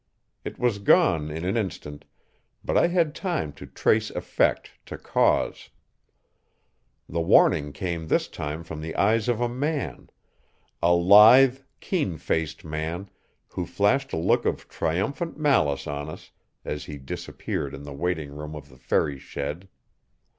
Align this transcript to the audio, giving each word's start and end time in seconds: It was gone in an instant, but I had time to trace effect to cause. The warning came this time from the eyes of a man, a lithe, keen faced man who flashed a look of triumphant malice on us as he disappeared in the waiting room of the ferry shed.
It 0.43 0.57
was 0.57 0.79
gone 0.79 1.29
in 1.29 1.45
an 1.45 1.55
instant, 1.55 2.05
but 2.65 2.75
I 2.75 2.87
had 2.87 3.13
time 3.13 3.53
to 3.53 3.67
trace 3.67 4.09
effect 4.09 4.71
to 4.87 4.97
cause. 4.97 5.69
The 7.07 7.21
warning 7.21 7.71
came 7.71 8.07
this 8.07 8.27
time 8.27 8.63
from 8.63 8.81
the 8.81 8.95
eyes 8.95 9.29
of 9.29 9.39
a 9.39 9.47
man, 9.47 10.09
a 10.81 10.91
lithe, 10.91 11.59
keen 11.81 12.17
faced 12.17 12.65
man 12.65 13.11
who 13.49 13.63
flashed 13.67 14.11
a 14.11 14.17
look 14.17 14.43
of 14.45 14.67
triumphant 14.67 15.37
malice 15.37 15.85
on 15.85 16.09
us 16.09 16.31
as 16.65 16.85
he 16.85 16.97
disappeared 16.97 17.75
in 17.75 17.83
the 17.83 17.93
waiting 17.93 18.31
room 18.35 18.55
of 18.55 18.69
the 18.69 18.77
ferry 18.77 19.19
shed. 19.19 19.67